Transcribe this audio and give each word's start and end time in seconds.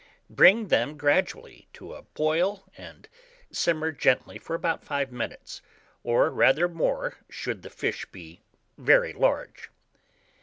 Bring 0.31 0.69
them 0.69 0.97
gradually 0.97 1.67
to 1.73 1.93
a 1.93 2.01
boil, 2.01 2.63
and 2.75 3.07
simmer 3.51 3.91
gently 3.91 4.39
for 4.39 4.55
about 4.55 4.83
5 4.83 5.11
minutes, 5.11 5.61
or 6.01 6.31
rather 6.31 6.67
more 6.67 7.17
should 7.29 7.61
the 7.61 7.69
fish 7.69 8.07
be 8.07 8.41
very 8.79 9.13
large. 9.13 9.69